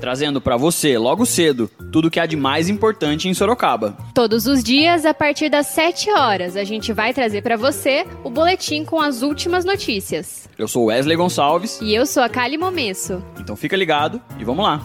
[0.00, 3.96] trazendo para você, logo cedo, tudo que há de mais importante em Sorocaba.
[4.14, 8.30] Todos os dias, a partir das 7 horas, a gente vai trazer para você o
[8.30, 10.48] boletim com as últimas notícias.
[10.58, 11.78] Eu sou Wesley Gonçalves.
[11.80, 13.22] E eu sou a Kali Momesso.
[13.38, 14.80] Então fica ligado e vamos lá.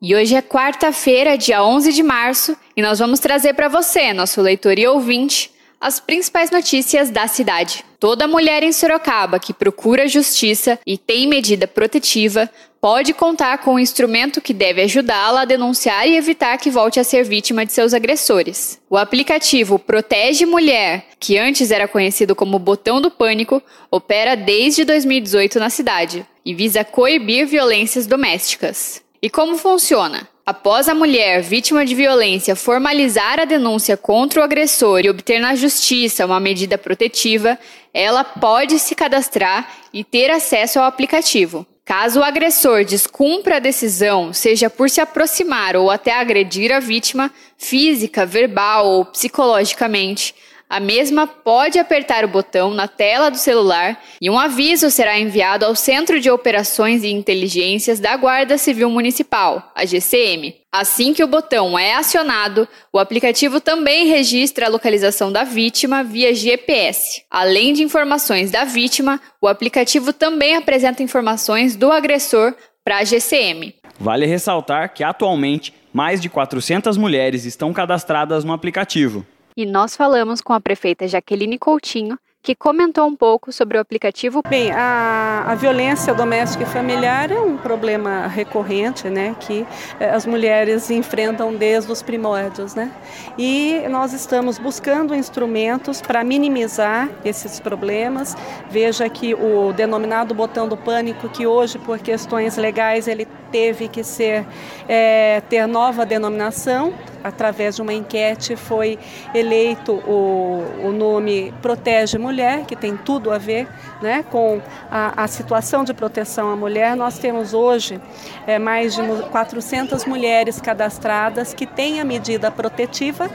[0.00, 4.40] E hoje é quarta-feira, dia 11 de março, e nós vamos trazer para você, nosso
[4.40, 7.84] leitor e ouvinte, as principais notícias da cidade.
[8.00, 12.48] Toda mulher em Sorocaba que procura justiça e tem medida protetiva
[12.80, 17.04] pode contar com um instrumento que deve ajudá-la a denunciar e evitar que volte a
[17.04, 18.80] ser vítima de seus agressores.
[18.88, 25.58] O aplicativo Protege Mulher, que antes era conhecido como Botão do Pânico, opera desde 2018
[25.58, 29.02] na cidade e visa coibir violências domésticas.
[29.20, 30.28] E como funciona?
[30.48, 35.54] Após a mulher vítima de violência formalizar a denúncia contra o agressor e obter na
[35.54, 37.58] justiça uma medida protetiva,
[37.92, 41.66] ela pode se cadastrar e ter acesso ao aplicativo.
[41.84, 47.30] Caso o agressor descumpra a decisão, seja por se aproximar ou até agredir a vítima,
[47.58, 50.34] física, verbal ou psicologicamente,
[50.68, 55.64] a mesma pode apertar o botão na tela do celular e um aviso será enviado
[55.64, 60.54] ao Centro de Operações e Inteligências da Guarda Civil Municipal, a GCM.
[60.70, 66.34] Assim que o botão é acionado, o aplicativo também registra a localização da vítima via
[66.34, 67.22] GPS.
[67.30, 73.74] Além de informações da vítima, o aplicativo também apresenta informações do agressor para a GCM.
[73.98, 79.24] Vale ressaltar que atualmente mais de 400 mulheres estão cadastradas no aplicativo
[79.58, 84.40] e nós falamos com a prefeita Jaqueline Coutinho, que comentou um pouco sobre o aplicativo.
[84.48, 89.66] Bem, a, a violência doméstica e familiar é um problema recorrente, né, que
[89.98, 92.92] eh, as mulheres enfrentam desde os primórdios, né?
[93.36, 98.36] E nós estamos buscando instrumentos para minimizar esses problemas.
[98.70, 104.04] Veja que o denominado botão do pânico, que hoje por questões legais ele teve que
[104.04, 104.46] ser
[104.88, 108.98] é, ter nova denominação, através de uma enquete, foi
[109.34, 113.68] eleito o, o nome Protege Mulher, que tem tudo a ver
[114.00, 116.96] né, com a, a situação de proteção à mulher.
[116.96, 118.00] Nós temos hoje
[118.46, 123.30] é, mais de 400 mulheres cadastradas que têm a medida protetiva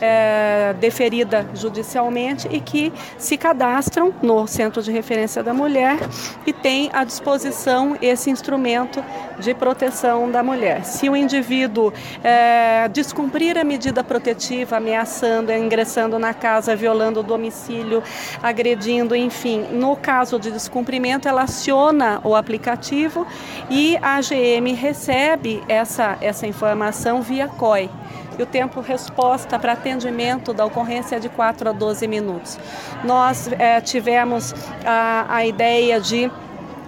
[0.00, 5.98] é, deferida judicialmente e que se cadastram no Centro de Referência da Mulher
[6.46, 9.02] e têm à disposição esse instrumento
[9.38, 10.84] de proteção da mulher.
[10.84, 11.92] Se o indivíduo
[12.22, 12.88] é,
[13.26, 18.00] descumprir a medida protetiva, ameaçando, ingressando na casa, violando o domicílio,
[18.40, 23.26] agredindo, enfim, no caso de descumprimento, ela aciona o aplicativo
[23.68, 27.90] e a AGM recebe essa, essa informação via COI
[28.38, 32.58] e o tempo resposta para atendimento da ocorrência é de 4 a 12 minutos.
[33.02, 34.54] Nós é, tivemos
[34.84, 36.30] a, a ideia de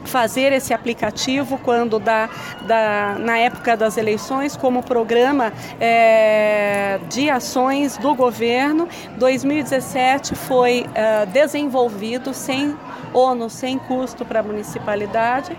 [0.04, 2.28] fazer esse aplicativo quando da,
[2.66, 8.88] da, na época das eleições como programa é, de ações do governo.
[9.16, 12.76] 2017 foi é, desenvolvido sem
[13.13, 15.57] ONU sem custo para a municipalidade.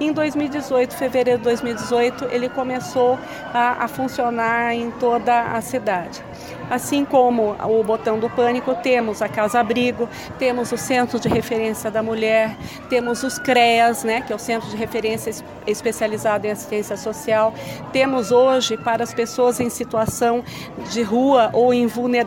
[0.00, 3.18] Em 2018, fevereiro de 2018, ele começou
[3.52, 6.22] a, a funcionar em toda a cidade.
[6.70, 10.08] Assim como o botão do pânico, temos a Casa Abrigo,
[10.38, 12.56] temos o Centro de Referência da Mulher,
[12.88, 17.52] temos os CREAS, né, que é o Centro de Referência especializado em assistência social.
[17.92, 20.42] Temos hoje para as pessoas em situação
[20.90, 21.72] de rua ou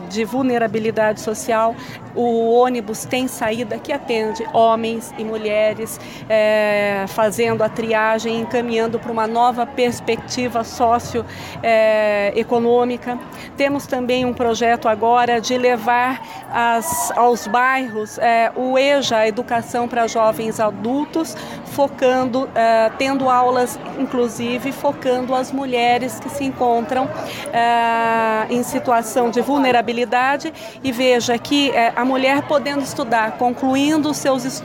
[0.08, 1.74] de vulnerabilidade social,
[2.14, 9.12] o ônibus tem saída que atende homens e mulheres, é, fazendo a triagem, encaminhando para
[9.12, 13.18] uma nova perspectiva socioeconômica.
[13.56, 16.20] Temos também um projeto agora de levar
[16.50, 21.36] as, aos bairros é, o EJA, a Educação para Jovens Adultos,
[21.66, 27.08] focando, é, tendo aulas, inclusive, focando as mulheres que se encontram
[27.52, 30.52] é, em situação de vulnerabilidade.
[30.82, 34.55] E veja que é, a mulher podendo estudar, concluindo os seus estudos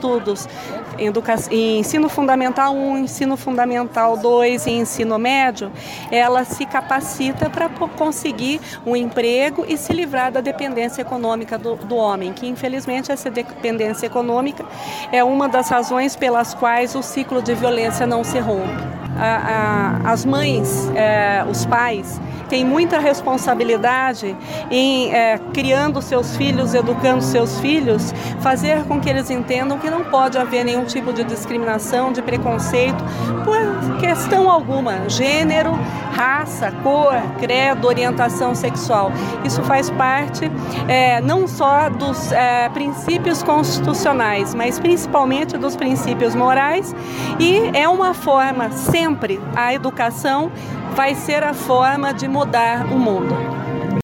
[1.50, 5.72] em ensino fundamental 1, ensino fundamental 2 e ensino médio,
[6.10, 11.96] ela se capacita para conseguir um emprego e se livrar da dependência econômica do, do
[11.96, 14.64] homem, que infelizmente essa dependência econômica
[15.10, 19.01] é uma das razões pelas quais o ciclo de violência não se rompe.
[19.16, 24.36] A, a, as mães, é, os pais, têm muita responsabilidade
[24.70, 30.04] em é, criando seus filhos, educando seus filhos, fazer com que eles entendam que não
[30.04, 33.02] pode haver nenhum tipo de discriminação, de preconceito,
[33.44, 35.72] por questão alguma, gênero,
[36.14, 39.10] raça, cor, credo, orientação sexual.
[39.44, 40.50] Isso faz parte
[40.88, 46.94] é, não só dos é, princípios constitucionais, mas principalmente dos princípios morais
[47.38, 48.70] e é uma forma
[49.02, 50.52] sempre a educação
[50.94, 53.34] vai ser a forma de mudar o mundo.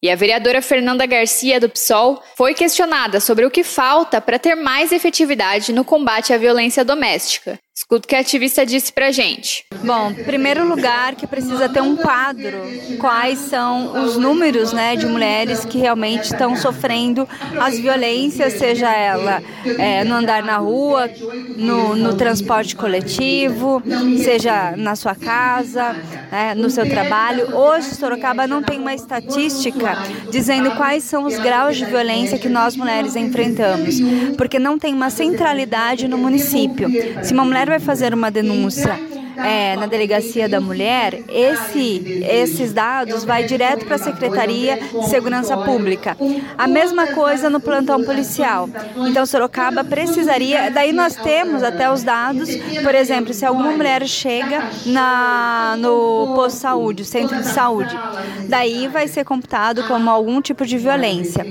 [0.03, 4.55] E a vereadora Fernanda Garcia, do PSOL, foi questionada sobre o que falta para ter
[4.55, 7.57] mais efetividade no combate à violência doméstica.
[7.79, 9.63] Escuta o que a ativista disse pra gente.
[9.85, 12.57] Bom, primeiro lugar que precisa ter um quadro,
[12.99, 17.25] quais são os números né, de mulheres que realmente estão sofrendo
[17.57, 19.41] as violências, seja ela
[19.77, 21.09] é, no andar na rua,
[21.55, 23.81] no, no, transporte coletivo,
[24.21, 25.95] seja na sua casa,
[26.29, 27.55] né, no seu trabalho.
[27.55, 29.97] Hoje, Sorocaba não tem uma estatística
[30.29, 33.95] dizendo quais são os graus de violência que nós mulheres enfrentamos,
[34.35, 36.89] porque não tem uma centralidade no município.
[37.23, 38.99] Se uma mulher vai fazer uma denúncia
[39.45, 45.55] é, na delegacia da mulher, esse, esses dados vai direto para a Secretaria de Segurança
[45.57, 46.17] Pública.
[46.57, 48.69] A mesma coisa no plantão policial.
[49.07, 50.69] Então, Sorocaba precisaria.
[50.71, 52.49] Daí nós temos até os dados,
[52.83, 57.97] por exemplo, se alguma mulher chega na, no posto de saúde, centro de saúde,
[58.47, 61.45] daí vai ser computado como algum tipo de violência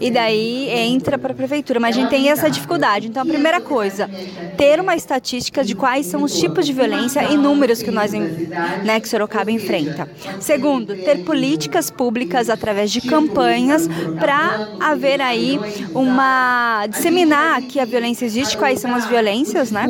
[0.00, 1.78] e daí entra para a prefeitura.
[1.78, 3.06] Mas a gente tem essa dificuldade.
[3.06, 4.08] Então, a primeira coisa,
[4.56, 8.98] ter uma estatística de quais são os tipos de violência e números que nós, né,
[9.00, 10.08] que Sorocaba enfrenta.
[10.40, 13.88] Segundo, ter políticas públicas através de campanhas
[14.18, 15.60] para haver aí
[15.94, 19.86] uma disseminar que a violência existe, quais são as violências, né,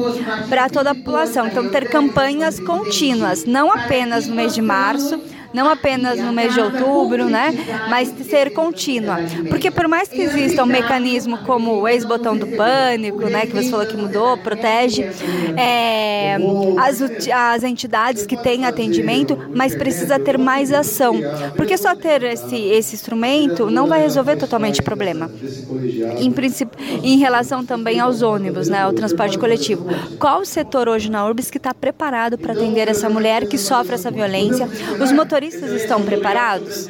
[0.49, 1.47] para toda a população.
[1.47, 5.21] Então, ter campanhas contínuas, não apenas no mês de março
[5.53, 7.53] não apenas no mês de outubro, né,
[7.89, 9.17] mas ser contínua.
[9.49, 13.71] Porque por mais que exista um mecanismo como o ex-botão do pânico, né, que você
[13.71, 15.03] falou que mudou, protege
[15.57, 16.37] é,
[16.79, 17.01] as,
[17.33, 21.17] as entidades que têm atendimento, mas precisa ter mais ação.
[21.57, 25.31] Porque só ter esse, esse instrumento não vai resolver totalmente o problema.
[26.19, 26.33] Em,
[27.03, 29.87] em relação também aos ônibus, né, ao transporte coletivo.
[30.19, 33.95] Qual o setor hoje na URBS que está preparado para atender essa mulher que sofre
[33.95, 34.69] essa violência?
[35.03, 36.87] Os motoristas motoristas estão preparados?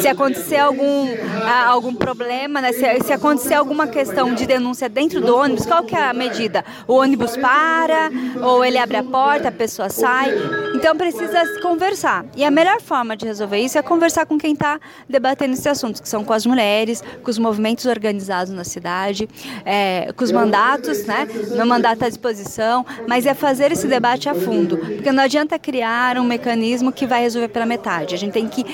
[0.00, 1.08] Se acontecer algum,
[1.44, 2.72] ah, algum problema, né?
[2.72, 6.64] se, se acontecer alguma questão de denúncia dentro do ônibus, qual que é a medida?
[6.88, 8.10] O ônibus para,
[8.42, 10.32] ou ele abre a porta, a pessoa sai.
[10.80, 12.24] Então precisa conversar.
[12.34, 16.00] E a melhor forma de resolver isso é conversar com quem está debatendo esse assunto,
[16.02, 19.28] que são com as mulheres, com os movimentos organizados na cidade,
[19.66, 21.28] é, com os mandatos, né?
[21.50, 24.78] Meu mandato à disposição, mas é fazer esse debate a fundo.
[24.78, 28.64] Porque não adianta criar um mecanismo que vai resolver pela metade a gente tem que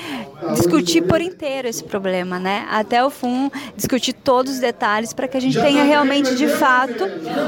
[0.53, 2.67] discutir por inteiro esse problema, né?
[2.69, 7.03] Até o fim, discutir todos os detalhes para que a gente tenha realmente, de fato,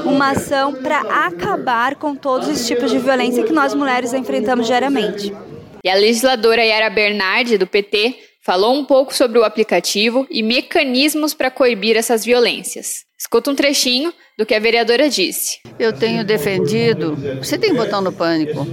[0.06, 5.34] uma ação para acabar com todos os tipos de violência que nós mulheres enfrentamos diariamente.
[5.84, 11.34] E a legisladora Yara Bernardi, do PT, falou um pouco sobre o aplicativo e mecanismos
[11.34, 13.06] para coibir essas violências.
[13.18, 15.60] Escuta um trechinho do que a vereadora disse.
[15.78, 17.14] Eu tenho defendido.
[17.44, 18.66] Você tem botão no pânico.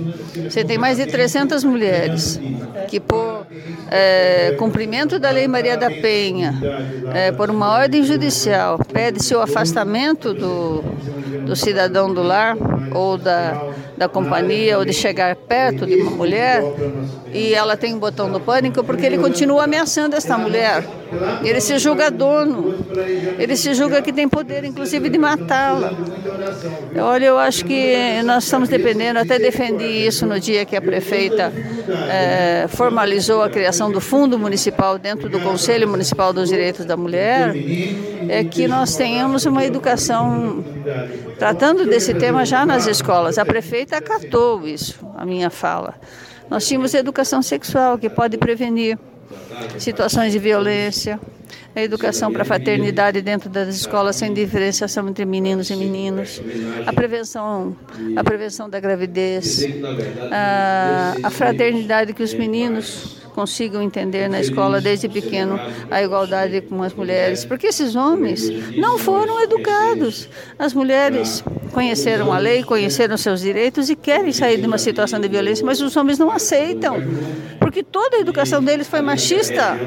[0.49, 2.41] Você tem mais de 300 mulheres
[2.87, 3.45] que, por
[3.91, 6.55] é, cumprimento da Lei Maria da Penha,
[7.13, 10.85] é, por uma ordem judicial, pede-se o afastamento do,
[11.45, 12.57] do cidadão do lar
[12.95, 13.61] ou da,
[13.97, 16.63] da companhia ou de chegar perto de uma mulher
[17.33, 20.85] e ela tem um botão no pânico porque ele continua ameaçando esta mulher.
[21.45, 22.75] Ele se julga dono,
[23.39, 25.19] ele se julga que tem poder, inclusive, de
[25.57, 25.93] matá-la.
[27.03, 31.53] Olha, eu acho que nós estamos dependendo, até defendi isso no dia que a prefeita
[32.11, 37.55] é, formalizou a criação do Fundo Municipal dentro do Conselho Municipal dos Direitos da Mulher,
[38.29, 40.65] é que nós tenhamos uma educação
[41.39, 43.39] tratando desse tema já nas escolas.
[43.39, 45.95] A prefeita acatou isso, a minha fala.
[46.49, 48.99] Nós tínhamos educação sexual que pode prevenir
[49.79, 51.19] situações de violência,
[51.75, 56.41] a educação para a fraternidade dentro das escolas sem diferenciação entre meninos e meninos,
[56.87, 57.77] a prevenção,
[58.17, 59.65] a prevenção da gravidez,
[60.31, 66.83] a, a fraternidade que os meninos consigam entender na escola desde pequeno a igualdade com
[66.83, 70.27] as mulheres, porque esses homens não foram educados.
[70.59, 75.29] As mulheres conheceram a lei, conheceram seus direitos e querem sair de uma situação de
[75.29, 76.97] violência, mas os homens não aceitam,
[77.61, 79.79] porque toda a educação deles foi machista,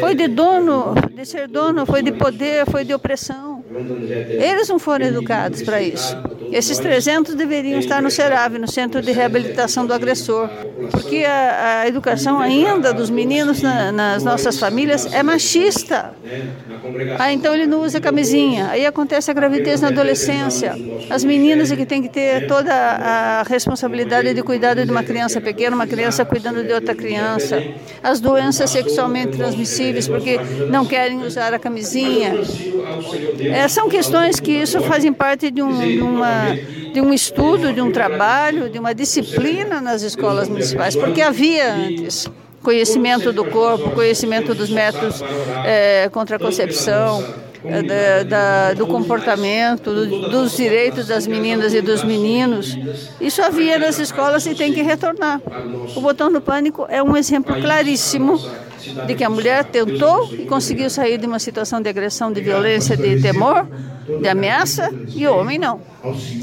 [0.00, 3.64] foi de dono, de ser dono, foi de poder, foi de opressão.
[4.28, 6.16] Eles não foram educados para isso.
[6.50, 10.48] Esses 300 deveriam estar no CERAV, no Centro de Reabilitação do Agressor,
[10.90, 16.14] porque a, a educação ainda dos meninos na, nas nossas famílias é machista.
[17.18, 18.68] Ah, então ele não usa camisinha.
[18.70, 20.74] Aí acontece a gravidez na adolescência.
[21.10, 25.40] As meninas é que têm que ter toda a responsabilidade de cuidado de uma criança
[25.40, 27.62] pequena, uma criança cuidando de outra criança.
[28.02, 30.38] As doenças sexualmente transmissíveis, porque
[30.70, 32.34] não querem usar a camisinha.
[33.40, 36.56] É, são questões que isso fazem parte de, um, de, uma,
[36.92, 42.28] de um estudo, de um trabalho, de uma disciplina nas escolas municipais, porque havia antes
[42.62, 45.22] conhecimento do corpo, conhecimento dos métodos
[45.64, 47.24] é, contra a concepção,
[47.64, 52.76] é, da, da, do comportamento, do, dos direitos das meninas e dos meninos.
[53.20, 55.40] Isso havia nas escolas e tem que retornar.
[55.96, 58.40] O botão do pânico é um exemplo claríssimo
[59.06, 62.96] de que a mulher tentou e conseguiu sair de uma situação de agressão, de violência,
[62.96, 63.66] de temor,
[64.20, 65.80] de ameaça, e o homem não.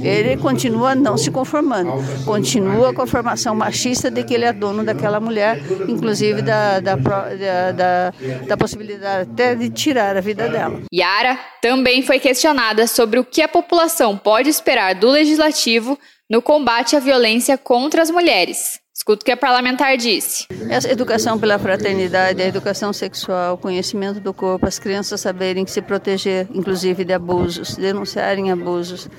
[0.03, 1.91] Ele continua não se conformando,
[2.25, 6.95] continua com a formação machista de que ele é dono daquela mulher, inclusive da, da,
[6.95, 8.13] da, da,
[8.47, 10.81] da possibilidade até de tirar a vida dela.
[10.93, 15.97] Yara também foi questionada sobre o que a população pode esperar do legislativo
[16.29, 18.84] no combate à violência contra as mulheres.
[18.97, 20.47] Escuta o que a parlamentar disse.
[20.69, 25.81] Essa educação pela fraternidade, a educação sexual, o conhecimento do corpo, as crianças saberem se
[25.81, 29.09] proteger, inclusive de abusos, denunciarem abusos,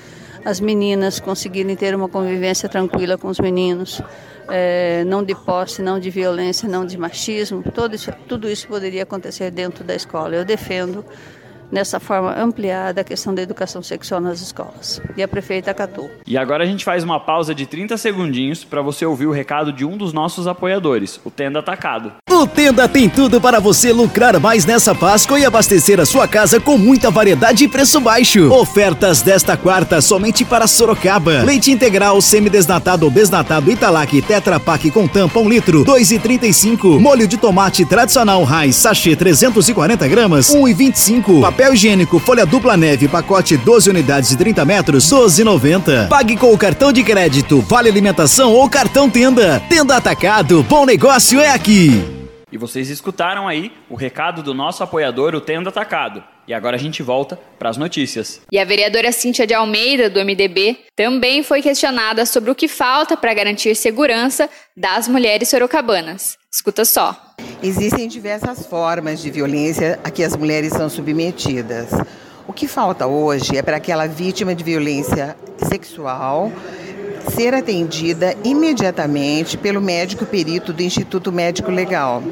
[0.47, 4.01] as meninas conseguirem ter uma convivência tranquila com os meninos,
[4.49, 9.03] é, não de posse, não de violência, não de machismo, tudo isso, tudo isso poderia
[9.03, 10.37] acontecer dentro da escola.
[10.37, 11.05] Eu defendo
[11.71, 15.01] nessa forma ampliada a questão da educação sexual nas escolas.
[15.17, 16.11] E a prefeita acatou.
[16.27, 19.73] E agora a gente faz uma pausa de 30 segundinhos para você ouvir o recado
[19.73, 22.13] de um dos nossos apoiadores, o Tenda Atacado.
[22.31, 26.61] O Tenda tem tudo para você lucrar mais nessa Páscoa e abastecer a sua casa
[26.61, 28.53] com muita variedade e preço baixo.
[28.53, 31.43] Ofertas desta quarta somente para Sorocaba.
[31.43, 37.01] Leite integral semidesnatado ou desnatado Italac Tetra Pak com tampa 1 litro, 2,35.
[37.01, 41.41] Molho de tomate tradicional Raiz sachê 340 gramas, 1,25.
[41.57, 46.07] Papel higiênico folha dupla neve, pacote 12 unidades de 30 metros, 12,90.
[46.07, 49.59] Pague com o cartão de crédito, vale alimentação ou cartão tenda.
[49.61, 51.93] Tenda Atacado, bom negócio é aqui.
[52.53, 56.23] E vocês escutaram aí o recado do nosso apoiador, o Tenda Atacado.
[56.47, 58.43] E agora a gente volta para as notícias.
[58.53, 63.17] E a vereadora Cíntia de Almeida, do MDB, também foi questionada sobre o que falta
[63.17, 66.37] para garantir segurança das mulheres sorocabanas.
[66.53, 67.26] Escuta só.
[67.63, 71.89] Existem diversas formas de violência a que as mulheres são submetidas.
[72.47, 75.37] O que falta hoje é para aquela vítima de violência
[75.69, 76.53] sexual
[77.35, 82.23] ser atendida imediatamente pelo médico perito do Instituto Médico Legal.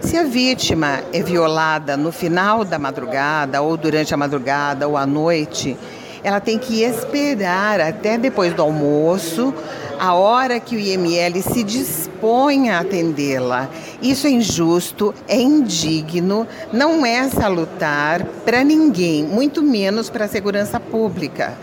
[0.00, 5.04] Se a vítima é violada no final da madrugada, ou durante a madrugada, ou à
[5.04, 5.76] noite,
[6.22, 9.52] ela tem que esperar até depois do almoço,
[9.98, 13.68] a hora que o IML se dispõe a atendê-la.
[14.00, 20.78] Isso é injusto, é indigno, não é salutar para ninguém, muito menos para a segurança
[20.78, 21.56] pública.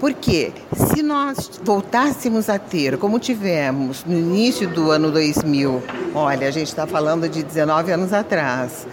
[0.00, 5.80] Porque se nós voltássemos a ter, como tivemos no início do ano 2000,
[6.12, 8.84] olha, a gente está falando de 19 anos atrás,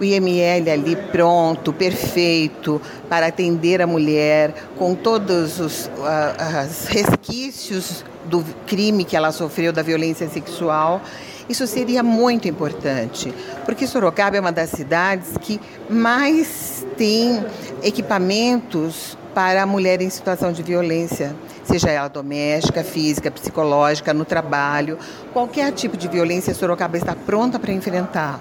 [0.00, 8.44] o IML ali pronto, perfeito, para atender a mulher, com todos os uh, resquícios do
[8.66, 11.00] crime que ela sofreu, da violência sexual.
[11.48, 13.32] Isso seria muito importante,
[13.66, 15.60] porque Sorocaba é uma das cidades que
[15.90, 17.44] mais tem
[17.82, 24.96] equipamentos para a mulher em situação de violência, seja ela doméstica, física, psicológica, no trabalho,
[25.32, 28.40] qualquer tipo de violência, Sorocaba está pronta para enfrentar.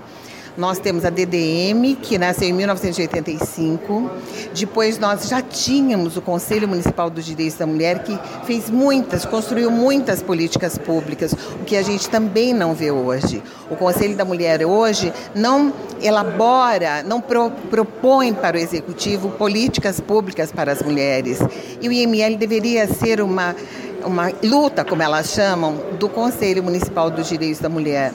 [0.55, 4.11] Nós temos a DDM, que nasceu em 1985.
[4.53, 9.71] Depois nós já tínhamos o Conselho Municipal dos Direitos da Mulher, que fez muitas, construiu
[9.71, 13.41] muitas políticas públicas, o que a gente também não vê hoje.
[13.67, 20.51] O Conselho da Mulher hoje não elabora, não pro, propõe para o Executivo políticas públicas
[20.51, 21.39] para as mulheres.
[21.81, 23.55] E o IML deveria ser uma,
[24.05, 28.13] uma luta, como elas chamam, do Conselho Municipal dos Direitos da Mulher.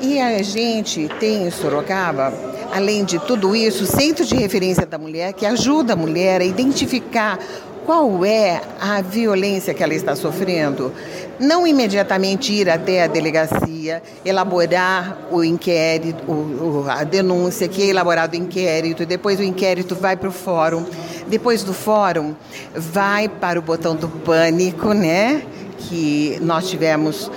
[0.00, 2.32] E a gente tem em Sorocaba,
[2.72, 6.44] além de tudo isso, o Centro de Referência da Mulher, que ajuda a mulher a
[6.44, 7.38] identificar
[7.86, 10.92] qual é a violência que ela está sofrendo.
[11.38, 18.34] Não imediatamente ir até a delegacia, elaborar o inquérito, o, a denúncia, que é elaborado
[18.34, 20.84] o inquérito, depois o inquérito vai para o fórum,
[21.28, 22.34] depois do fórum
[22.74, 25.42] vai para o botão do pânico, né?
[25.78, 27.30] Que nós tivemos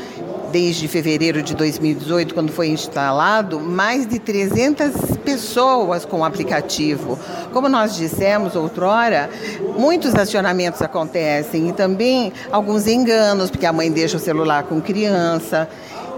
[0.51, 7.17] desde fevereiro de 2018, quando foi instalado, mais de 300 pessoas com o aplicativo.
[7.53, 9.29] Como nós dissemos outrora,
[9.77, 15.69] muitos acionamentos acontecem e também alguns enganos, porque a mãe deixa o celular com criança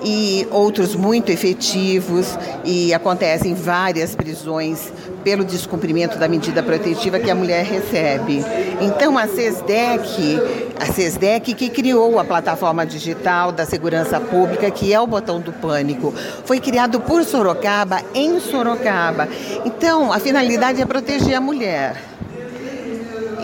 [0.04, 4.92] e outros muito efetivos e acontecem várias prisões
[5.24, 8.44] pelo descumprimento da medida protetiva que a mulher recebe.
[8.82, 10.40] Então a SESDEC,
[10.80, 15.54] a SESDEC que criou a plataforma digital da segurança pública, que é o botão do
[15.54, 16.14] pânico,
[16.46, 19.28] foi criado por Sorocaba em Sorocaba.
[19.66, 22.02] Então a finalidade é proteger a mulher.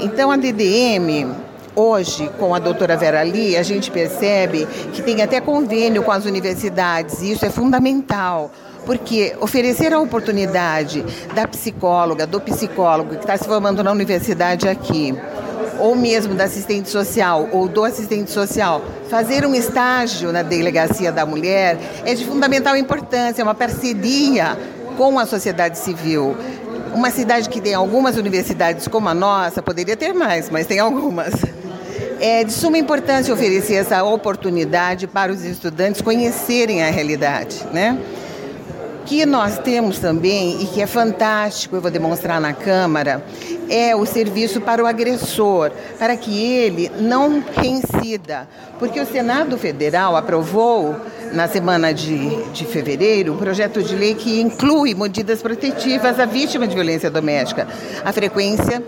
[0.02, 1.47] Então a DDM
[1.80, 6.26] Hoje, com a doutora Vera Lee, a gente percebe que tem até convênio com as
[6.26, 8.50] universidades, e isso é fundamental
[8.84, 11.06] porque oferecer a oportunidade
[11.36, 15.14] da psicóloga, do psicólogo que está se formando na universidade aqui,
[15.78, 21.28] ou mesmo da assistente social ou do assistente social, fazer um estágio na delegacia da
[21.28, 24.58] mulher é de fundamental importância, é uma parceria
[24.98, 26.36] com a sociedade civil.
[26.96, 31.36] Uma cidade que tem algumas universidades como a nossa, poderia ter mais, mas tem algumas
[32.20, 37.98] é de suma importância oferecer essa oportunidade para os estudantes conhecerem a realidade, né?
[39.08, 43.24] que nós temos também, e que é fantástico, eu vou demonstrar na Câmara,
[43.70, 48.50] é o serviço para o agressor, para que ele não reincida.
[48.78, 50.98] Porque o Senado Federal aprovou,
[51.34, 56.68] na semana de, de fevereiro, um projeto de lei que inclui medidas protetivas à vítima
[56.68, 57.68] de violência doméstica.
[58.04, 58.84] A frequência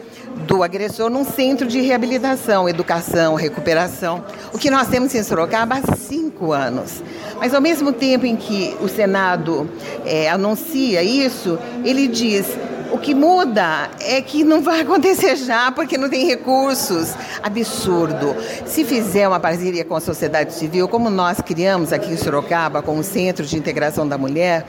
[0.48, 4.24] do agressor num centro de reabilitação, educação, recuperação.
[4.54, 7.04] O que nós temos em Sorocaba há cinco anos.
[7.38, 9.70] Mas ao mesmo tempo em que o Senado
[10.06, 12.46] é, anuncia isso, ele diz
[12.92, 17.14] o que muda é que não vai acontecer já, porque não tem recursos.
[17.42, 18.36] Absurdo.
[18.66, 22.98] Se fizer uma parceria com a sociedade civil, como nós criamos aqui em Sorocaba, com
[22.98, 24.66] o Centro de Integração da Mulher,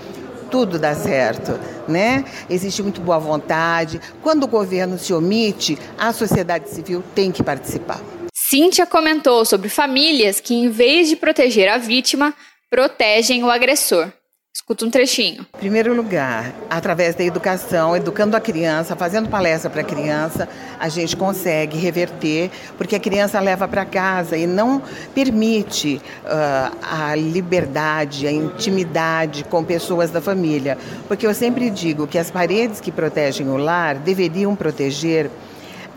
[0.50, 2.24] tudo dá certo, né?
[2.48, 4.00] Existe muito boa vontade.
[4.22, 8.00] Quando o governo se omite, a sociedade civil tem que participar.
[8.34, 12.34] Cíntia comentou sobre famílias que, em vez de proteger a vítima,
[12.68, 14.12] protegem o agressor.
[14.52, 15.46] Escuta um trechinho.
[15.54, 20.88] Em primeiro lugar, através da educação, educando a criança, fazendo palestra para a criança, a
[20.88, 24.82] gente consegue reverter, porque a criança leva para casa e não
[25.14, 30.76] permite uh, a liberdade, a intimidade com pessoas da família.
[31.06, 35.30] Porque eu sempre digo que as paredes que protegem o lar deveriam proteger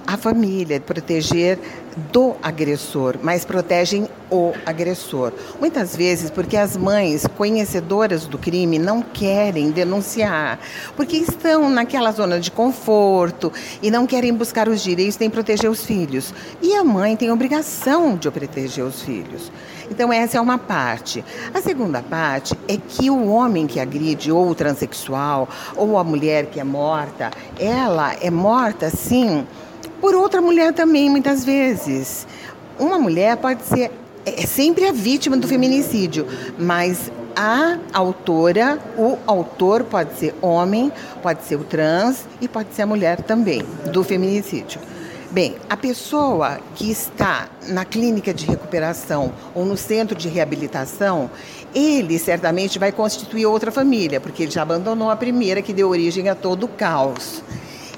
[0.06, 1.60] a família, proteger
[2.12, 5.32] do agressor, mas protegem o agressor.
[5.60, 10.60] Muitas vezes porque as mães conhecedoras do crime não querem denunciar,
[10.96, 15.86] porque estão naquela zona de conforto e não querem buscar os direitos nem proteger os
[15.86, 16.34] filhos.
[16.62, 19.52] E a mãe tem obrigação de proteger os filhos.
[19.90, 21.24] Então essa é uma parte.
[21.54, 26.48] A segunda parte é que o homem que agride ou o transexual ou a mulher
[26.48, 29.46] que é morta, ela é morta sim
[30.04, 32.28] por outra mulher também, muitas vezes.
[32.78, 33.90] Uma mulher pode ser
[34.26, 36.28] é, sempre a vítima do feminicídio,
[36.60, 42.82] mas a autora, o autor pode ser homem, pode ser o trans e pode ser
[42.82, 43.62] a mulher também
[43.94, 44.82] do feminicídio.
[45.32, 51.32] Bem, a pessoa que está na clínica de recuperação ou no centro de reabilitação,
[51.74, 56.28] ele certamente vai constituir outra família, porque ele já abandonou a primeira que deu origem
[56.28, 57.42] a todo o caos.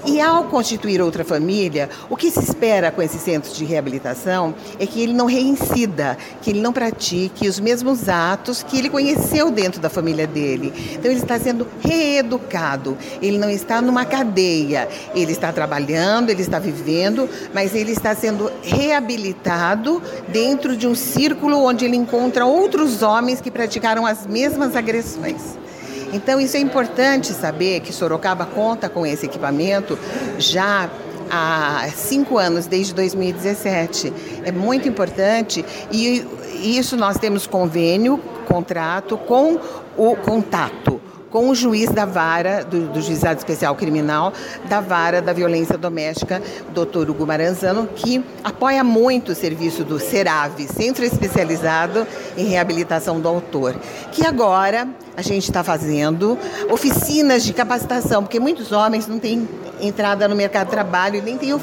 [0.08, 4.86] E ao constituir outra família, o que se espera com esses centros de reabilitação é
[4.86, 9.82] que ele não reincida, que ele não pratique os mesmos atos que ele conheceu dentro
[9.82, 10.72] da família dele.
[10.94, 16.60] Então ele está sendo reeducado, ele não está numa cadeia, ele está trabalhando, ele está
[16.60, 23.42] vivendo, mas ele está sendo reabilitado dentro de um círculo onde ele encontra outros homens
[23.42, 25.65] que praticaram as mesmas agressões.
[26.14, 29.98] Então, isso é importante saber que Sorocaba conta com esse equipamento
[30.38, 30.90] já
[31.30, 34.14] há cinco anos, desde 2017.
[34.44, 36.26] É muito importante e
[36.62, 39.60] isso nós temos convênio, contrato com
[39.98, 41.02] o contato
[41.36, 44.32] com o juiz da vara, do, do Juizado Especial Criminal,
[44.70, 46.42] da vara da violência doméstica,
[46.74, 53.28] doutor Hugo Maranzano, que apoia muito o serviço do CERAV, Centro Especializado em Reabilitação do
[53.28, 53.76] Autor,
[54.14, 54.88] que agora
[55.18, 56.38] a gente está fazendo
[56.70, 59.48] oficinas de capacitação, porque muitos homens não têm
[59.82, 61.54] entrada no mercado de trabalho nem têm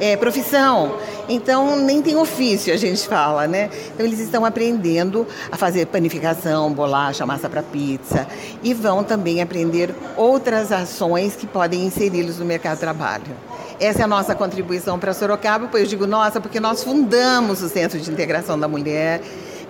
[0.00, 0.96] é, profissão.
[1.28, 3.70] Então, nem tem ofício, a gente fala, né?
[3.94, 8.26] Então, eles estão aprendendo a fazer panificação, bolacha, massa para pizza
[8.62, 13.36] e vão também aprender outras ações que podem inseri-los no mercado de trabalho.
[13.80, 17.68] Essa é a nossa contribuição para Sorocaba, pois eu digo nossa, porque nós fundamos o
[17.68, 19.20] Centro de Integração da Mulher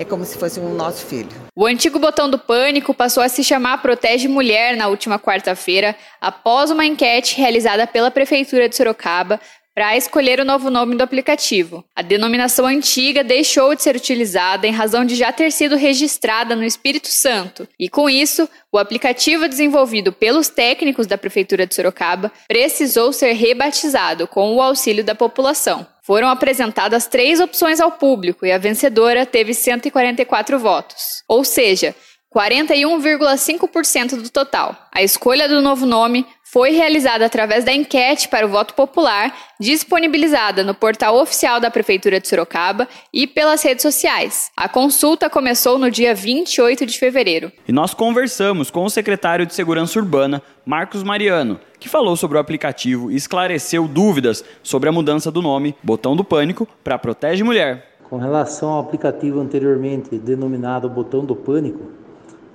[0.03, 1.31] é como se fosse um nosso filho.
[1.57, 6.71] O antigo botão do pânico passou a se chamar Protege Mulher na última quarta-feira, após
[6.71, 9.41] uma enquete realizada pela Prefeitura de Sorocaba
[9.75, 11.85] para escolher o novo nome do aplicativo.
[11.97, 16.65] A denominação antiga deixou de ser utilizada em razão de já ter sido registrada no
[16.65, 23.13] Espírito Santo, e com isso, o aplicativo desenvolvido pelos técnicos da Prefeitura de Sorocaba precisou
[23.13, 25.87] ser rebatizado com o auxílio da população.
[26.05, 31.23] Foram apresentadas três opções ao público e a vencedora teve 144 votos.
[31.29, 31.95] Ou seja,
[32.35, 34.77] 41,5% do total.
[34.93, 40.65] A escolha do novo nome foi realizada através da enquete para o voto popular, disponibilizada
[40.65, 44.51] no portal oficial da Prefeitura de Sorocaba e pelas redes sociais.
[44.57, 47.53] A consulta começou no dia 28 de fevereiro.
[47.69, 52.41] E nós conversamos com o secretário de Segurança Urbana, Marcos Mariano, que falou sobre o
[52.41, 57.97] aplicativo e esclareceu dúvidas sobre a mudança do nome Botão do Pânico para Protege Mulher.
[58.09, 61.81] Com relação ao aplicativo anteriormente denominado Botão do Pânico,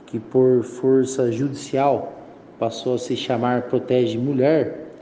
[0.05, 2.13] que por força judicial
[2.57, 4.93] passou a se chamar Protege Mulher,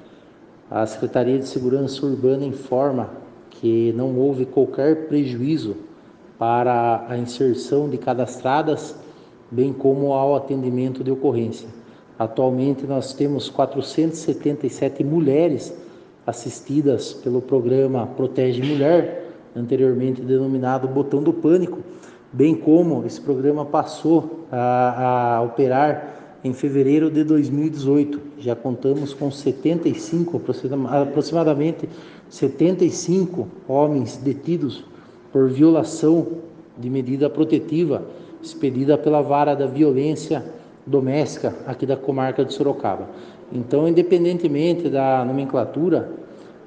[0.71, 3.11] a Secretaria de Segurança Urbana informa
[3.51, 5.77] que não houve qualquer prejuízo
[6.39, 8.95] para a inserção de cadastradas,
[9.51, 11.84] bem como ao atendimento de ocorrência.
[12.17, 15.73] Atualmente nós temos 477 mulheres
[16.25, 21.79] assistidas pelo programa Protege Mulher, anteriormente denominado Botão do Pânico,
[22.31, 28.19] bem como esse programa passou a, a operar em fevereiro de 2018.
[28.39, 30.41] Já contamos com 75,
[30.89, 31.89] aproximadamente
[32.29, 34.83] 75 homens detidos
[35.31, 36.27] por violação
[36.77, 38.03] de medida protetiva
[38.41, 40.43] expedida pela vara da violência
[40.85, 43.09] doméstica aqui da comarca de Sorocaba.
[43.51, 46.11] Então, independentemente da nomenclatura,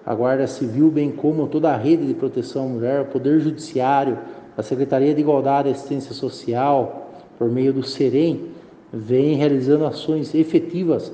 [0.05, 4.19] a Guarda Civil, bem como toda a rede de proteção à mulher, o Poder Judiciário,
[4.57, 8.47] a Secretaria de Igualdade e Assistência Social, por meio do SEREM,
[8.93, 11.13] vem realizando ações efetivas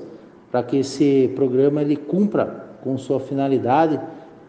[0.51, 3.99] para que esse programa ele cumpra com sua finalidade,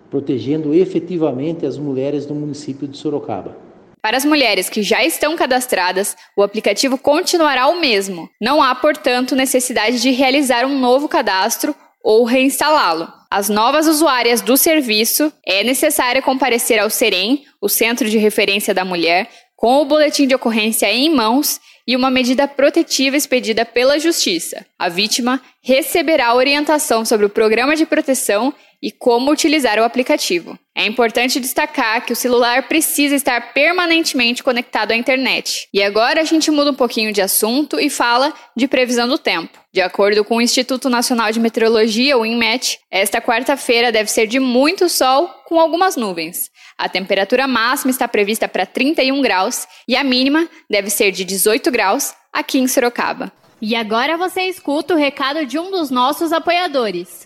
[0.09, 3.66] protegendo efetivamente as mulheres do município de Sorocaba.
[4.07, 8.31] Para as mulheres que já estão cadastradas, o aplicativo continuará o mesmo.
[8.41, 13.13] Não há, portanto, necessidade de realizar um novo cadastro ou reinstalá-lo.
[13.29, 18.85] As novas usuárias do serviço é necessário comparecer ao SEREM, o Centro de Referência da
[18.85, 24.65] Mulher, com o boletim de ocorrência em mãos e uma medida protetiva expedida pela Justiça.
[24.79, 30.59] A vítima receberá orientação sobre o programa de proteção e como utilizar o aplicativo.
[30.75, 35.67] É importante destacar que o celular precisa estar permanentemente conectado à internet.
[35.73, 39.59] E agora a gente muda um pouquinho de assunto e fala de previsão do tempo.
[39.73, 44.39] De acordo com o Instituto Nacional de Meteorologia, o INMET, esta quarta-feira deve ser de
[44.39, 46.51] muito sol com algumas nuvens.
[46.77, 51.71] A temperatura máxima está prevista para 31 graus e a mínima deve ser de 18
[51.71, 53.33] graus aqui em Sorocaba.
[53.61, 57.26] E agora você escuta o recado de um dos nossos apoiadores,